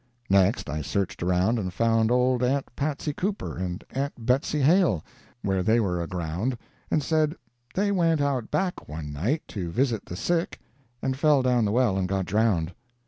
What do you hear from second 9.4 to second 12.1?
to visit the sick and fell down the well and